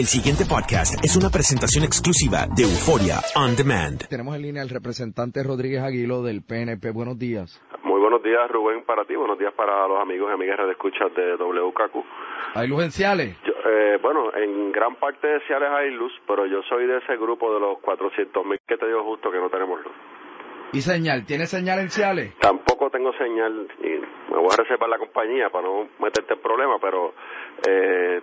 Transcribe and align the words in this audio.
El 0.00 0.06
siguiente 0.06 0.48
podcast 0.48 0.96
es 1.04 1.14
una 1.14 1.28
presentación 1.28 1.84
exclusiva 1.84 2.48
de 2.56 2.62
Euforia 2.62 3.20
On 3.36 3.52
Demand. 3.54 4.00
Tenemos 4.08 4.34
en 4.34 4.40
línea 4.40 4.62
al 4.62 4.70
representante 4.70 5.42
Rodríguez 5.42 5.82
Aguilo 5.82 6.22
del 6.22 6.40
PNP. 6.40 6.90
Buenos 6.90 7.18
días. 7.18 7.60
Muy 7.82 8.00
buenos 8.00 8.22
días, 8.22 8.50
Rubén, 8.50 8.82
para 8.86 9.04
ti. 9.04 9.14
Buenos 9.14 9.38
días 9.38 9.52
para 9.52 9.86
los 9.86 10.00
amigos 10.00 10.30
y 10.30 10.32
amigas 10.32 10.56
de 10.56 10.72
escuchas 10.72 11.14
de 11.14 11.36
WKQ. 11.36 12.02
¿Hay 12.54 12.66
luz 12.66 12.82
en 12.82 12.92
Ciales? 12.92 13.36
Yo, 13.44 13.52
eh, 13.52 13.98
bueno, 14.00 14.34
en 14.34 14.72
gran 14.72 14.96
parte 14.96 15.26
de 15.26 15.40
Ciales 15.40 15.68
hay 15.68 15.90
luz, 15.90 16.12
pero 16.26 16.46
yo 16.46 16.62
soy 16.62 16.86
de 16.86 16.96
ese 16.96 17.18
grupo 17.18 17.52
de 17.52 17.60
los 17.60 17.78
400 17.80 18.46
mil 18.46 18.58
que 18.66 18.78
te 18.78 18.86
digo 18.86 19.04
justo 19.04 19.30
que 19.30 19.36
no 19.36 19.50
tenemos 19.50 19.84
luz. 19.84 19.92
¿Y 20.72 20.80
señal? 20.82 21.26
¿Tiene 21.26 21.46
señal 21.46 21.80
en 21.80 21.90
Ciales? 21.90 22.38
Tampoco 22.38 22.90
tengo 22.90 23.12
señal 23.14 23.66
y 23.82 24.32
me 24.32 24.38
voy 24.38 24.48
a 24.52 24.56
reservar 24.56 24.88
la 24.88 24.98
compañía 24.98 25.50
para 25.50 25.66
no 25.66 25.88
meterte 25.98 26.34
en 26.34 26.40
problemas, 26.40 26.78
pero 26.80 27.12
eh, 27.66 28.22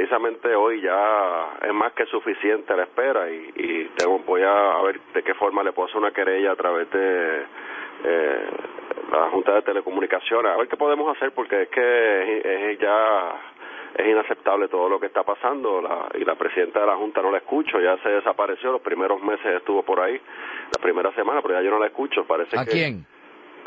precisamente 0.00 0.54
hoy 0.54 0.80
ya 0.80 1.58
es 1.60 1.74
más 1.74 1.92
que 1.92 2.06
suficiente 2.06 2.74
la 2.74 2.84
espera 2.84 3.30
y, 3.30 3.52
y 3.54 3.84
tengo, 3.96 4.18
voy 4.20 4.42
a, 4.42 4.78
a 4.78 4.82
ver 4.82 4.98
de 5.12 5.22
qué 5.22 5.34
forma 5.34 5.62
le 5.62 5.72
puedo 5.72 5.88
hacer 5.88 5.98
una 6.00 6.10
querella 6.10 6.52
a 6.52 6.56
través 6.56 6.90
de 6.90 7.42
eh, 8.04 8.46
la 9.12 9.28
Junta 9.28 9.52
de 9.54 9.62
Telecomunicaciones, 9.62 10.52
a 10.52 10.56
ver 10.56 10.68
qué 10.68 10.78
podemos 10.78 11.14
hacer 11.14 11.32
porque 11.32 11.62
es 11.62 11.68
que 11.68 12.38
es, 12.38 12.44
es 12.46 12.78
ya 12.78 13.42
es 13.98 14.06
inaceptable 14.06 14.68
todo 14.68 14.88
lo 14.88 14.98
que 14.98 15.06
está 15.06 15.22
pasando 15.22 15.82
la, 15.82 16.08
y 16.18 16.24
la 16.24 16.34
presidenta 16.34 16.80
de 16.80 16.86
la 16.86 16.96
Junta 16.96 17.20
no 17.20 17.30
la 17.30 17.38
escucho, 17.38 17.78
ya 17.78 17.98
se 17.98 18.08
desapareció, 18.08 18.72
los 18.72 18.80
primeros 18.80 19.22
meses 19.22 19.54
estuvo 19.54 19.82
por 19.82 20.00
ahí, 20.00 20.14
la 20.14 20.82
primera 20.82 21.12
semana, 21.14 21.42
pero 21.42 21.54
ya 21.58 21.62
yo 21.62 21.72
no 21.72 21.78
la 21.78 21.88
escucho, 21.88 22.24
parece 22.24 22.58
¿A 22.58 22.64
que... 22.64 22.70
quién? 22.70 23.04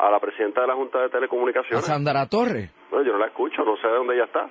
A 0.00 0.10
la 0.10 0.18
presidenta 0.18 0.62
de 0.62 0.66
la 0.66 0.74
Junta 0.74 0.98
de 0.98 1.04
¿A 1.04 1.08
Telecomunicaciones. 1.10 1.84
Sandra 1.86 2.26
Torres? 2.28 2.74
No, 2.90 3.02
yo 3.02 3.12
no 3.12 3.18
la 3.18 3.26
escucho, 3.26 3.64
no 3.64 3.76
sé 3.76 3.86
de 3.86 3.94
dónde 3.94 4.14
ella 4.16 4.24
está. 4.24 4.48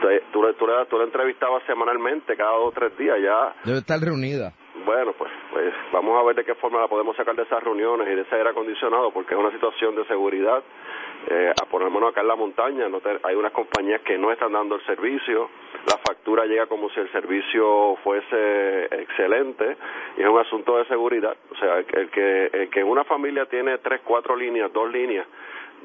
Te- 0.00 0.20
Tú, 0.32 0.42
la- 0.42 0.52
tú, 0.54 0.66
la- 0.66 0.84
tú 0.86 0.98
la 0.98 1.04
entrevistabas 1.04 1.62
semanalmente, 1.64 2.36
cada 2.36 2.52
dos 2.52 2.68
o 2.68 2.72
tres 2.72 2.96
días, 2.96 3.18
ya 3.20 3.54
Debe 3.64 3.78
estar 3.78 3.98
reunida. 4.00 4.52
bueno, 4.86 5.12
pues, 5.18 5.30
pues 5.52 5.74
vamos 5.92 6.18
a 6.18 6.24
ver 6.24 6.36
de 6.36 6.44
qué 6.44 6.54
forma 6.54 6.80
la 6.80 6.88
podemos 6.88 7.14
sacar 7.16 7.34
de 7.36 7.42
esas 7.42 7.62
reuniones 7.62 8.08
y 8.08 8.14
de 8.14 8.22
ese 8.22 8.34
aire 8.36 8.50
acondicionado, 8.50 9.10
porque 9.12 9.34
es 9.34 9.40
una 9.40 9.50
situación 9.50 9.94
de 9.96 10.04
seguridad. 10.06 10.62
Eh, 11.28 11.52
a 11.62 11.66
ponernos 11.66 12.02
acá 12.10 12.22
en 12.22 12.28
la 12.28 12.34
montaña, 12.36 12.88
no 12.88 13.00
te- 13.00 13.20
hay 13.24 13.34
unas 13.34 13.52
compañías 13.52 14.00
que 14.00 14.16
no 14.16 14.32
están 14.32 14.52
dando 14.52 14.76
el 14.76 14.86
servicio, 14.86 15.50
la 15.86 15.98
factura 15.98 16.46
llega 16.46 16.66
como 16.66 16.88
si 16.90 17.00
el 17.00 17.12
servicio 17.12 17.96
fuese 18.02 18.84
excelente 19.02 19.76
y 20.16 20.22
es 20.22 20.26
un 20.28 20.38
asunto 20.38 20.78
de 20.78 20.86
seguridad. 20.86 21.36
O 21.52 21.56
sea, 21.56 21.76
el, 21.78 21.84
que- 21.84 22.00
el 22.00 22.10
que, 22.10 22.46
el 22.54 22.70
que 22.70 22.82
una 22.82 23.04
familia 23.04 23.44
tiene 23.46 23.76
tres, 23.78 24.00
cuatro 24.02 24.34
líneas, 24.34 24.72
dos 24.72 24.90
líneas 24.90 25.26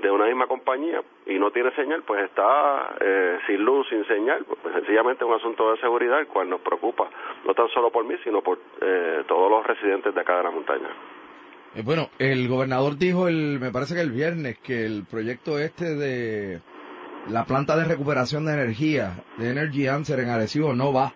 de 0.02 0.12
una 0.12 0.26
misma 0.26 0.48
compañía 0.48 1.02
y 1.26 1.40
no 1.40 1.52
tiene 1.52 1.72
señal, 1.76 2.04
pues 2.04 2.24
está 2.26 2.96
eh, 3.00 3.40
sin 3.48 3.64
luz, 3.64 3.88
sin 3.90 4.06
señal, 4.06 4.46
pues 4.46 4.74
sencillamente 4.74 5.24
es 5.24 5.30
un 5.30 5.36
asunto 5.36 5.72
de 5.72 5.78
seguridad 5.80 6.20
el 6.20 6.28
cual 6.28 6.50
nos 6.50 6.62
preocupa, 6.62 7.10
no 7.46 7.54
tan 7.54 7.70
solo 7.70 7.92
por 7.92 8.06
mí, 8.06 8.16
sino 8.24 8.42
por 8.42 8.60
eh, 8.82 9.24
todos 9.28 9.50
los 9.50 9.66
residentes 9.66 10.14
de 10.14 10.22
acá 10.22 10.38
de 10.38 10.44
la 10.44 10.52
montaña. 10.52 10.90
Eh, 11.76 11.82
bueno, 11.84 12.10
el 12.20 12.48
gobernador 12.48 12.98
dijo, 12.98 13.28
el, 13.28 13.60
me 13.60 13.72
parece 13.72 13.96
que 13.96 14.02
el 14.02 14.12
viernes, 14.12 14.60
que 14.60 14.86
el 14.86 15.06
proyecto 15.10 15.60
este 15.60 15.96
de 15.96 16.62
la 17.30 17.46
planta 17.46 17.76
de 17.76 17.86
recuperación 17.86 18.46
de 18.46 18.54
energía, 18.54 19.24
de 19.38 19.52
Energy 19.52 19.88
Answer 19.88 20.20
en 20.20 20.30
Arecibo, 20.30 20.74
no 20.74 20.94
va. 20.94 21.12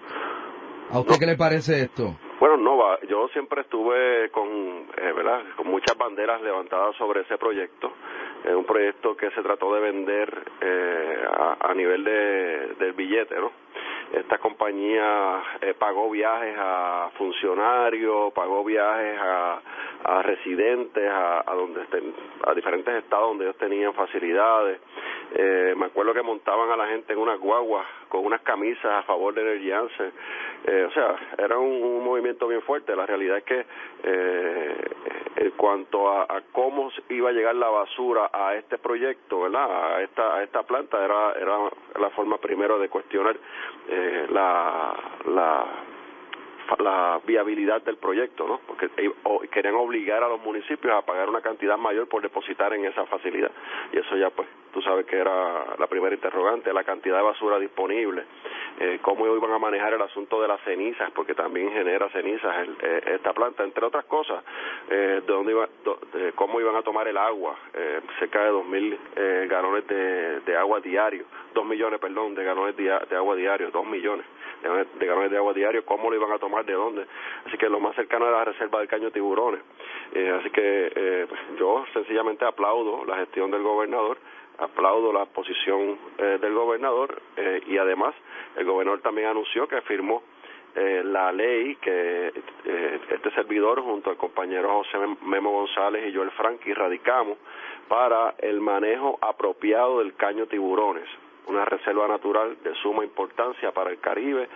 ¿A 0.92 1.00
usted 1.00 1.16
qué 1.20 1.26
le 1.28 1.38
parece 1.38 1.82
esto? 1.82 2.18
Bueno, 2.40 2.58
no 2.58 2.78
va. 2.78 2.98
Yo 3.08 3.28
siempre 3.30 3.62
estuve 3.62 4.30
con, 4.32 4.48
eh, 4.48 5.14
¿verdad? 5.16 5.44
Con 5.56 5.68
muchas 5.68 5.98
banderas 5.98 6.42
levantadas 6.42 6.96
sobre 6.96 7.22
ese 7.22 7.38
proyecto. 7.38 7.92
Es 8.44 8.56
un 8.56 8.66
proyecto 8.66 9.16
que 9.18 9.30
se 9.32 9.42
trató 9.42 9.74
de 9.74 9.82
vender 9.82 10.44
eh, 10.62 11.24
a, 11.30 11.58
a 11.70 11.74
nivel 11.74 12.04
de, 12.04 12.76
del 12.80 12.94
billete, 12.94 13.36
¿no? 13.36 13.52
Esta 14.14 14.40
compañía 14.40 15.44
eh, 15.62 15.76
pagó 15.78 16.10
viajes 16.10 16.56
a 16.58 17.12
funcionarios, 17.16 18.34
pagó 18.34 18.64
viajes 18.64 19.20
a, 19.22 19.62
a 20.04 20.22
residentes, 20.24 21.08
a, 21.08 21.44
a 21.46 21.54
donde 21.54 21.84
estén, 21.84 22.14
a 22.44 22.54
diferentes 22.56 22.92
estados 22.96 23.30
donde 23.30 23.46
ellos 23.46 23.58
tenían 23.58 23.94
facilidades. 23.94 24.80
Eh, 25.36 25.76
me 25.78 25.86
acuerdo 25.86 26.16
que 26.16 26.24
montaban 26.24 26.72
a 26.72 26.76
la 26.76 26.88
gente 26.88 27.14
en 27.14 27.20
unas 27.20 27.40
guaguas 27.40 27.86
con 28.08 28.26
unas 28.26 28.42
camisas 28.42 28.86
a 28.86 29.04
favor 29.04 29.32
de 29.36 29.42
Energy. 29.42 29.70
Eh, 30.66 30.86
o 30.88 30.92
sea, 30.92 31.16
era 31.38 31.60
un, 31.60 31.84
un 31.84 32.04
movimiento 32.04 32.48
bien 32.48 32.64
fuerte. 32.64 32.96
La 32.96 33.06
realidad 33.06 33.38
es 33.38 33.44
que 33.44 33.66
eh, 34.04 34.76
en 35.40 35.52
cuanto 35.52 36.10
a, 36.10 36.24
a 36.24 36.42
cómo 36.52 36.92
iba 37.10 37.30
a 37.30 37.32
llegar 37.32 37.56
la 37.56 37.70
basura 37.70 38.30
a 38.34 38.56
este 38.56 38.78
proyecto, 38.78 39.42
¿verdad? 39.42 39.96
A 39.96 40.02
esta, 40.02 40.36
a 40.36 40.44
esta 40.44 40.64
planta, 40.64 41.04
era, 41.04 41.32
era 41.34 41.58
la 42.00 42.10
forma 42.10 42.38
primero 42.38 42.78
de 42.78 42.90
cuestionar 42.90 43.38
eh, 43.88 44.28
la, 44.30 44.94
la 45.28 45.66
la 46.78 47.20
viabilidad 47.26 47.82
del 47.82 47.98
proyecto, 47.98 48.48
¿no? 48.48 48.60
Porque 48.68 48.90
querían 49.52 49.74
obligar 49.74 50.24
a 50.24 50.30
los 50.30 50.40
municipios 50.42 50.94
a 50.94 51.02
pagar 51.02 51.28
una 51.28 51.42
cantidad 51.42 51.78
mayor 51.80 52.08
por 52.08 52.22
depositar 52.22 52.74
en 52.74 52.86
esa 52.86 53.08
facilidad. 53.08 53.50
Y 53.92 53.98
eso 53.98 54.16
ya, 54.16 54.30
pues, 54.30 54.48
tú 54.74 54.82
sabes 54.82 55.06
que 55.06 55.18
era 55.18 55.76
la 55.78 55.88
primera 55.88 56.14
interrogante, 56.16 56.72
la 56.74 56.84
cantidad 56.84 57.18
de 57.18 57.24
basura 57.24 57.60
disponible, 57.60 58.24
eh, 58.80 59.00
cómo 59.02 59.26
iban 59.28 59.52
a 59.52 59.60
manejar 59.60 59.94
el 59.94 60.02
asunto 60.02 60.42
de 60.42 60.48
las 60.48 60.62
cenizas, 60.62 61.12
porque 61.12 61.34
también 61.34 61.72
genera 61.72 62.10
cenizas 62.10 62.56
el- 62.60 62.78
eh, 62.82 63.02
esta 63.16 63.34
planta, 63.34 63.64
entre 63.64 63.86
otras 63.86 64.06
cosas, 64.06 64.44
eh, 64.90 65.22
de 65.26 65.34
dónde 65.34 65.52
iba, 65.52 65.68
cómo 66.36 66.60
iban 66.62 66.76
a 66.76 66.82
tomar 66.82 67.08
el 67.08 67.18
agua, 67.18 67.56
eh, 67.74 68.02
cerca 68.20 68.44
de 68.44 68.50
dos 68.50 68.66
mil 68.66 68.98
eh, 69.16 69.48
galones 69.50 69.86
de, 69.88 70.40
de 70.42 70.56
agua 70.58 70.80
diario, 70.80 71.26
dos 71.54 71.66
millones, 71.66 72.00
perdón, 72.00 72.36
de 72.36 72.44
galones 72.44 72.76
de 72.78 73.16
agua 73.16 73.36
diario, 73.36 73.70
dos 73.72 73.86
millones 73.86 74.26
de 74.26 74.40
de 75.00 75.06
galones 75.06 75.32
de 75.32 75.38
agua 75.38 75.54
diario, 75.54 75.86
cómo 75.86 76.10
lo 76.10 76.18
iban 76.18 76.34
a 76.34 76.38
tomar, 76.38 76.66
de 76.66 76.74
dónde. 76.74 77.06
Así 77.46 77.58
que 77.58 77.70
lo 77.70 77.80
más 77.80 77.96
cercano 77.96 78.28
era 78.28 78.40
la 78.40 78.44
reserva 78.46 78.80
del 78.80 78.90
caño 78.90 79.10
tiburones. 79.10 79.62
Eh, 80.14 80.36
así 80.38 80.50
que 80.50 80.92
eh, 80.94 81.26
pues, 81.30 81.40
yo 81.58 81.86
sencillamente 81.94 82.44
aplaudo 82.44 83.06
la 83.06 83.16
gestión 83.20 83.52
del 83.52 83.64
gobernador 83.64 84.18
aplaudo 84.60 85.14
la 85.14 85.26
posición 85.26 85.98
del 86.18 86.54
gobernador 86.54 87.22
y 87.68 87.78
además 87.78 88.14
el 88.56 88.66
gobernador 88.66 89.02
también 89.02 89.28
anunció 89.28 89.68
que 89.68 89.82
firmó 89.82 90.24
la 90.76 91.32
ley 91.32 91.76
que 91.78 92.32
este 93.10 93.32
servidor 93.32 93.82
junto 93.82 94.10
al 94.10 94.18
compañero 94.18 94.84
José 94.84 94.98
Memo 95.24 95.52
González 95.52 96.08
y 96.08 96.16
Joel 96.16 96.32
Franqui 96.32 96.74
radicamos 96.74 97.38
para 97.88 98.36
el 98.38 98.62
manejo 98.62 99.18
apropiado 99.22 100.00
del 100.00 100.16
caño 100.16 100.46
tiburones, 100.46 101.08
una 101.48 101.66
reserva 101.66 102.08
natural 102.08 102.58
de 102.64 102.76
suma 102.76 103.04
importancia 103.04 103.72
para 103.72 103.90
el 103.90 104.00
Caribe, 104.00 104.48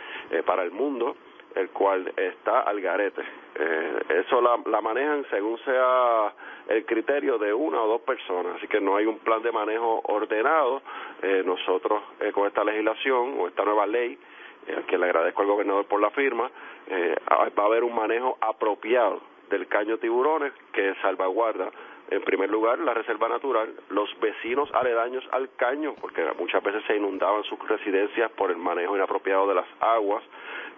para 0.46 0.64
el 0.64 0.72
mundo, 0.72 1.16
el 1.56 1.70
cual 1.70 2.12
está 2.16 2.62
al 2.62 2.82
garete. 2.82 3.22
Eh, 3.56 4.02
eso 4.26 4.42
la, 4.42 4.60
la, 4.66 4.82
manejan 4.82 5.26
según 5.30 5.58
sea 5.60 6.34
el 6.68 6.86
criterio 6.86 7.38
de 7.38 7.54
una 7.54 7.82
o 7.82 7.88
dos 7.88 8.02
personas, 8.02 8.56
así 8.58 8.68
que 8.68 8.82
no 8.82 8.96
hay 8.96 9.06
un 9.06 9.20
plan 9.20 9.42
de 9.42 9.52
manejo 9.52 10.02
ordenado. 10.06 10.82
Eh, 11.22 11.44
nosotros 11.46 12.02
eh, 12.20 12.32
con 12.32 12.48
esta 12.48 12.64
legislación 12.64 13.36
o 13.40 13.48
esta 13.48 13.64
nueva 13.64 13.86
ley, 13.86 14.18
a 14.78 14.82
quien 14.84 15.02
le 15.02 15.08
agradezco 15.08 15.42
al 15.42 15.48
gobernador 15.48 15.86
por 15.86 16.00
la 16.00 16.10
firma, 16.12 16.50
va 16.90 17.64
a 17.64 17.66
haber 17.66 17.84
un 17.84 17.94
manejo 17.94 18.38
apropiado 18.40 19.22
del 19.50 19.68
caño 19.68 19.98
tiburones 19.98 20.54
que 20.72 20.96
salvaguarda 21.02 21.70
en 22.14 22.22
primer 22.22 22.50
lugar, 22.50 22.78
la 22.80 22.94
reserva 22.94 23.28
natural, 23.28 23.74
los 23.90 24.10
vecinos 24.20 24.70
aledaños 24.74 25.28
al 25.32 25.50
caño, 25.56 25.96
porque 26.00 26.24
muchas 26.38 26.62
veces 26.62 26.84
se 26.86 26.96
inundaban 26.96 27.44
sus 27.44 27.58
residencias 27.68 28.32
por 28.32 28.52
el 28.52 28.58
manejo 28.58 28.96
inapropiado 28.96 29.48
de 29.48 29.56
las 29.56 29.66
aguas, 29.80 30.24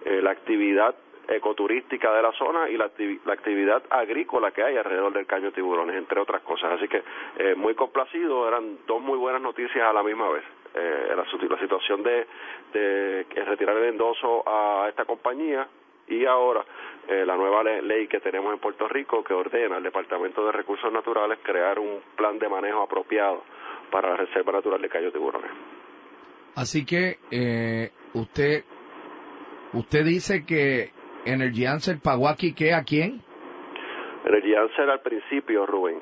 eh, 0.06 0.20
la 0.22 0.30
actividad 0.30 0.94
ecoturística 1.28 2.12
de 2.14 2.22
la 2.22 2.32
zona 2.32 2.70
y 2.70 2.76
la, 2.76 2.86
actividad 2.86 3.82
agrícola 3.90 4.52
que 4.52 4.62
hay 4.62 4.76
alrededor 4.76 5.12
del 5.12 5.26
caño 5.26 5.52
tiburones, 5.52 5.96
entre 5.96 6.20
otras 6.20 6.40
cosas. 6.42 6.72
Así 6.72 6.88
que 6.88 7.02
eh, 7.38 7.54
muy 7.54 7.74
complacido, 7.74 8.48
eran 8.48 8.78
dos 8.86 9.02
muy 9.02 9.18
buenas 9.18 9.42
noticias 9.42 9.84
a 9.84 9.92
la 9.92 10.02
misma 10.02 10.30
vez. 10.30 10.44
Eh, 10.74 11.08
la, 11.10 11.16
la, 11.16 11.58
situación 11.58 12.02
de, 12.02 12.26
de 12.72 13.26
retirar 13.44 13.76
el 13.76 13.84
endoso 13.84 14.42
a 14.46 14.86
esta 14.88 15.04
compañía 15.04 15.66
y 16.08 16.24
ahora 16.24 16.64
eh, 17.08 17.24
la 17.24 17.36
nueva 17.36 17.62
ley 17.62 18.08
que 18.08 18.20
tenemos 18.20 18.52
en 18.52 18.58
Puerto 18.58 18.88
Rico 18.88 19.22
que 19.22 19.34
ordena 19.34 19.76
al 19.76 19.82
Departamento 19.82 20.44
de 20.44 20.52
Recursos 20.52 20.92
Naturales 20.92 21.38
crear 21.42 21.78
un 21.78 22.00
plan 22.16 22.38
de 22.38 22.48
manejo 22.48 22.82
apropiado 22.82 23.44
para 23.90 24.10
la 24.10 24.16
Reserva 24.16 24.52
Natural 24.52 24.80
de 24.80 24.88
Cayo 24.88 25.12
Tiburones. 25.12 25.50
Así 26.54 26.84
que 26.84 27.18
eh, 27.30 27.90
usted 28.14 28.64
usted 29.72 30.04
dice 30.04 30.44
que 30.46 30.90
Energy 31.24 31.66
Answer 31.66 31.98
pagó 32.02 32.28
aquí 32.28 32.54
qué 32.54 32.72
a 32.72 32.82
quién? 32.82 33.22
Energy 34.24 34.54
Answer 34.54 34.90
al 34.90 35.00
principio, 35.00 35.66
Rubén, 35.66 36.00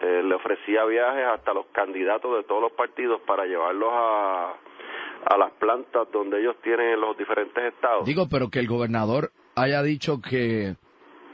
eh, 0.00 0.22
le 0.22 0.34
ofrecía 0.34 0.84
viajes 0.84 1.26
hasta 1.26 1.52
los 1.52 1.66
candidatos 1.66 2.36
de 2.36 2.44
todos 2.44 2.62
los 2.62 2.72
partidos 2.72 3.20
para 3.22 3.44
llevarlos 3.44 3.90
a 3.92 4.54
a 5.26 5.36
las 5.36 5.52
plantas 5.52 6.08
donde 6.12 6.40
ellos 6.40 6.56
tienen 6.62 7.00
los 7.00 7.16
diferentes 7.16 7.72
estados. 7.74 8.04
Digo, 8.04 8.28
pero 8.30 8.48
que 8.48 8.60
el 8.60 8.68
gobernador 8.68 9.30
haya 9.54 9.82
dicho 9.82 10.20
que, 10.20 10.74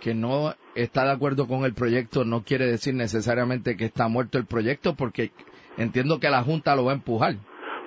que 0.01 0.15
no 0.15 0.55
está 0.75 1.05
de 1.05 1.13
acuerdo 1.13 1.47
con 1.47 1.65
el 1.65 1.75
proyecto 1.75 2.25
no 2.25 2.43
quiere 2.45 2.67
decir 2.67 2.95
necesariamente 2.95 3.77
que 3.77 3.85
está 3.85 4.09
muerto 4.09 4.39
el 4.39 4.47
proyecto, 4.47 4.95
porque 4.95 5.31
entiendo 5.79 6.21
que 6.21 6.31
la 6.31 6.43
Junta 6.43 6.77
lo 6.77 6.85
va 6.85 6.93
a 6.93 6.97
empujar. 6.97 7.37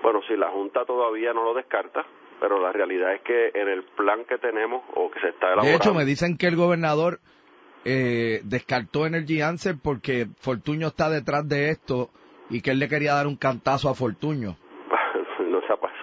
Bueno, 0.01 0.21
si 0.27 0.35
la 0.35 0.49
Junta 0.49 0.85
todavía 0.85 1.33
no 1.33 1.43
lo 1.43 1.53
descarta, 1.53 2.05
pero 2.39 2.59
la 2.59 2.71
realidad 2.71 3.13
es 3.13 3.21
que 3.21 3.51
en 3.53 3.67
el 3.67 3.83
plan 3.83 4.23
que 4.27 4.37
tenemos 4.37 4.83
o 4.95 5.11
que 5.11 5.19
se 5.19 5.29
está 5.29 5.47
elaborando... 5.47 5.69
De 5.69 5.75
hecho, 5.75 5.93
me 5.93 6.05
dicen 6.05 6.37
que 6.37 6.47
el 6.47 6.55
gobernador 6.55 7.19
eh, 7.85 8.41
descartó 8.43 9.05
Energy 9.05 9.41
Answer 9.41 9.75
porque 9.81 10.27
Fortuño 10.39 10.87
está 10.87 11.09
detrás 11.09 11.47
de 11.47 11.69
esto 11.69 12.09
y 12.49 12.61
que 12.61 12.71
él 12.71 12.79
le 12.79 12.89
quería 12.89 13.13
dar 13.13 13.27
un 13.27 13.35
cantazo 13.35 13.89
a 13.89 13.93
Fortuño. 13.93 14.57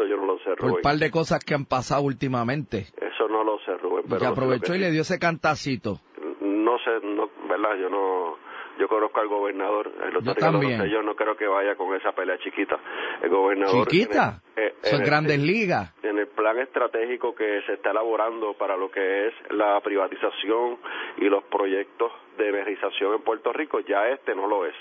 Yo 0.06 0.16
no 0.16 0.26
lo 0.26 0.38
sé, 0.38 0.54
Rubén. 0.54 0.58
Por 0.58 0.72
un 0.72 0.82
par 0.82 0.96
de 0.96 1.10
cosas 1.10 1.44
que 1.44 1.54
han 1.54 1.64
pasado 1.64 2.02
últimamente. 2.02 2.86
Eso 2.96 3.28
no 3.28 3.44
lo 3.44 3.58
sé, 3.60 3.76
Rubén. 3.76 4.04
Pero 4.08 4.28
aprovechó 4.28 4.74
y 4.74 4.78
le 4.78 4.90
dio 4.90 5.02
ese 5.02 5.18
cantacito. 5.18 6.00
No 6.40 6.78
sé, 6.78 6.90
no, 7.02 7.30
¿verdad? 7.48 7.76
Yo 7.80 7.88
no 7.88 8.36
yo 8.78 8.88
conozco 8.88 9.20
al 9.20 9.28
gobernador, 9.28 9.90
el 10.04 10.22
yo 10.22 10.34
también. 10.34 10.84
yo 10.86 11.02
no 11.02 11.14
creo 11.14 11.36
que 11.36 11.46
vaya 11.46 11.76
con 11.76 11.94
esa 11.94 12.12
pelea 12.12 12.38
chiquita. 12.38 12.78
El 13.22 13.30
gobernador 13.30 13.86
chiquita, 13.88 14.42
eh, 14.54 14.74
son 14.82 15.02
grandes 15.02 15.38
ligas. 15.38 15.94
En 16.02 16.18
el 16.18 16.26
plan 16.28 16.58
estratégico 16.58 17.34
que 17.34 17.62
se 17.62 17.74
está 17.74 17.90
elaborando 17.90 18.54
para 18.54 18.76
lo 18.76 18.90
que 18.90 19.28
es 19.28 19.34
la 19.50 19.80
privatización 19.80 20.78
y 21.16 21.24
los 21.24 21.44
proyectos 21.44 22.12
de 22.36 22.48
energización 22.48 23.14
en 23.14 23.22
Puerto 23.22 23.52
Rico, 23.52 23.80
ya 23.80 24.08
este 24.08 24.34
no 24.34 24.46
lo 24.46 24.66
es. 24.66 24.74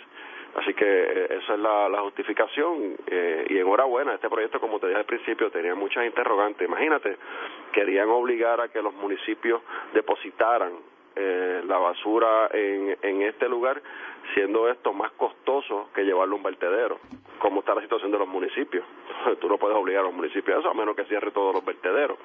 Así 0.55 0.73
que 0.73 0.85
eh, 0.85 1.37
esa 1.41 1.53
es 1.53 1.59
la, 1.59 1.99
justificación 2.01 2.95
eh, 3.07 3.45
y 3.49 3.57
enhorabuena, 3.57 4.13
este 4.13 4.29
proyecto 4.29 4.59
como 4.59 4.79
te 4.79 4.87
dije 4.87 4.99
al 4.99 5.05
principio 5.05 5.51
tenía 5.51 5.75
muchas 5.75 6.05
interrogantes. 6.05 6.67
Imagínate, 6.67 7.17
querían 7.73 8.09
obligar 8.09 8.61
a 8.61 8.69
que 8.69 8.81
los 8.81 8.93
municipios 8.93 9.61
depositaran 9.93 10.71
eh, 11.15 11.61
la 11.65 11.77
basura 11.77 12.49
en, 12.53 12.97
en 13.01 13.21
este 13.23 13.49
lugar, 13.49 13.81
siendo 14.33 14.69
esto 14.69 14.93
más 14.93 15.11
costoso 15.13 15.89
que 15.93 16.03
llevarlo 16.03 16.35
a 16.35 16.37
un 16.37 16.43
vertedero, 16.43 16.99
como 17.39 17.59
está 17.59 17.75
la 17.75 17.81
situación 17.81 18.11
de 18.11 18.17
los 18.17 18.27
municipios. 18.27 18.85
Tú 19.39 19.47
no 19.47 19.57
puedes 19.57 19.77
obligar 19.77 20.01
a 20.01 20.07
los 20.07 20.13
municipios 20.13 20.57
a 20.57 20.59
eso, 20.59 20.69
a 20.69 20.73
menos 20.73 20.95
que 20.95 21.05
cierre 21.05 21.31
todos 21.31 21.53
los 21.53 21.63
vertederos. 21.63 22.17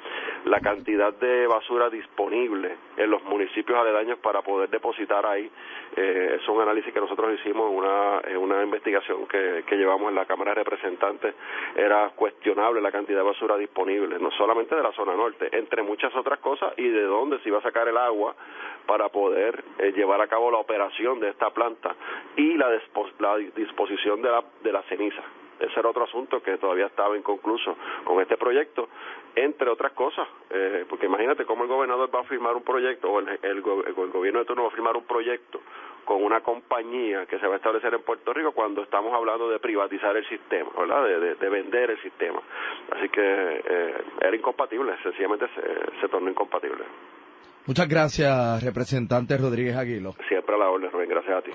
La 0.45 0.61
cantidad 0.61 1.13
de 1.13 1.47
basura 1.47 1.91
disponible 1.91 2.77
en 2.97 3.11
los 3.11 3.23
municipios 3.25 3.79
aledaños 3.79 4.19
para 4.19 4.43
poder 4.43 4.71
depositar 4.71 5.27
ahí, 5.27 5.51
eh, 5.97 6.39
es 6.41 6.49
un 6.49 6.61
análisis 6.61 6.93
que 6.93 7.01
nosotros 7.01 7.39
hicimos 7.39 7.71
en 7.71 7.77
una, 7.77 8.21
en 8.25 8.37
una 8.37 8.63
investigación 8.63 9.27
que, 9.27 9.65
llevamos 9.71 10.11
en 10.11 10.15
la 10.15 10.27
Cámara 10.27 10.51
de 10.51 10.65
Representantes, 10.65 11.35
era 11.75 12.11
cuestionable 12.11 12.81
la 12.81 12.93
cantidad 12.93 13.19
de 13.19 13.25
basura 13.25 13.57
disponible, 13.57 14.19
no 14.19 14.31
solamente 14.33 14.75
de 14.75 14.83
la 14.83 14.93
zona 14.93 15.15
norte, 15.15 15.49
entre 15.53 15.83
muchas 15.83 16.15
otras 16.15 16.39
cosas, 16.41 16.75
y 16.77 16.89
de 16.89 17.03
dónde 17.03 17.39
se 17.41 17.49
iba 17.49 17.59
a 17.59 17.63
sacar 17.63 17.89
el 17.89 17.97
agua 17.97 18.35
para 18.87 19.09
poder 19.09 19.65
eh, 19.79 19.93
llevar 19.93 20.21
a 20.21 20.27
cabo 20.27 20.51
la 20.51 20.59
operación 20.59 21.21
de 21.21 21.31
esta 21.31 21.51
planta 21.51 21.90
y 22.37 22.55
la, 22.55 22.69
la 23.19 23.37
disposición 23.37 24.23
de 24.23 24.31
la, 24.31 24.45
de 24.63 24.73
la 24.73 24.83
ceniza. 24.83 25.23
Ese 25.61 25.79
era 25.79 25.91
otro 25.91 26.05
asunto 26.05 26.43
que 26.43 26.57
todavía 26.57 26.87
estaba 26.87 27.17
inconcluso 27.19 27.77
con 28.05 28.21
este 28.23 28.39
proyecto, 28.39 28.89
entre 29.37 29.69
otras 29.69 29.93
cosas, 29.93 30.27
eh, 30.49 30.87
porque 30.89 31.05
imagínate 31.05 31.45
cómo 31.45 31.65
el 31.65 31.69
gobernador 31.69 32.11
va 32.15 32.21
a 32.21 32.25
firmar 32.25 32.57
un 32.57 32.63
proyecto, 32.63 33.11
o 33.11 33.21
el, 33.21 33.61
gobierno 33.61 34.41
de 34.41 34.47
turno 34.47 34.63
va 34.63 34.69
a 34.69 34.73
firmar 34.73 34.97
un 34.97 35.05
proyecto 35.05 35.61
con 36.07 36.25
una 36.25 36.41
compañía 36.41 37.27
que 37.27 37.39
se 37.39 37.47
va 37.47 37.55
a 37.55 37.57
establecer 37.59 37.93
en 37.93 38.01
Puerto 38.03 38.33
Rico 38.33 38.53
cuando 38.53 38.83
estamos 38.83 39.13
hablando 39.13 39.51
de 39.51 39.59
privatizar 39.59 40.17
el 40.17 40.27
sistema, 40.29 40.71
¿verdad? 40.79 41.05
De, 41.05 41.35
de, 41.35 41.49
vender 41.51 41.91
el 41.91 42.01
sistema. 42.01 42.41
Así 42.97 43.11
que 43.11 43.21
eh, 43.23 43.95
era 44.23 44.35
incompatible, 44.35 44.97
sencillamente 45.03 45.47
se, 45.55 46.01
se 46.01 46.09
tornó 46.09 46.31
incompatible. 46.31 46.85
Muchas 47.67 47.89
gracias, 47.89 48.63
representante 48.63 49.37
Rodríguez 49.37 49.77
Aguilo. 49.77 50.15
Siempre 50.29 50.55
a 50.55 50.59
la 50.59 50.71
orden, 50.71 50.91
Rubén. 50.91 51.09
Gracias 51.09 51.37
a 51.37 51.43
ti. 51.43 51.51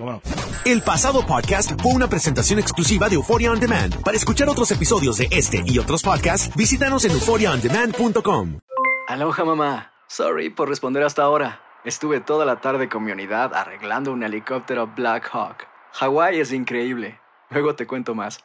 El 0.70 0.82
pasado 0.82 1.26
podcast 1.26 1.80
fue 1.82 1.94
una 1.94 2.08
presentación 2.08 2.60
exclusiva 2.60 3.10
de 3.10 3.16
Euphoria 3.16 3.52
On 3.52 3.60
Demand. 3.60 4.02
Para 4.04 4.16
escuchar 4.16 4.48
otros 4.50 4.72
episodios 4.72 5.18
de 5.18 5.28
este 5.32 5.62
y 5.66 5.80
otros 5.80 6.04
podcasts, 6.04 6.56
visítanos 6.56 7.06
en 7.06 7.12
euphoriaondemand.com. 7.12 8.60
Aloha, 9.08 9.46
mamá. 9.46 9.92
Sorry 10.08 10.50
por 10.50 10.70
responder 10.70 11.04
hasta 11.04 11.24
ahora. 11.24 11.62
Estuve 11.84 12.20
toda 12.20 12.46
la 12.46 12.62
tarde 12.62 12.90
con 12.90 13.04
mi 13.04 13.12
unidad 13.12 13.54
arreglando 13.54 14.12
un 14.12 14.24
helicóptero 14.24 14.88
Black 14.96 15.30
Hawk. 15.32 15.68
Hawái 15.94 16.40
es 16.40 16.52
increíble. 16.52 17.20
Luego 17.50 17.76
te 17.76 17.86
cuento 17.86 18.16
más. 18.16 18.40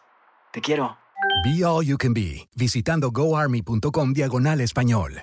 Te 0.52 0.61
quiero. 0.61 0.99
Be 1.45 1.64
All 1.64 1.85
You 1.87 1.97
Can 1.97 2.12
Be, 2.12 2.49
visitando 2.55 3.11
goarmy.com 3.11 4.12
diagonal 4.12 4.61
español. 4.61 5.23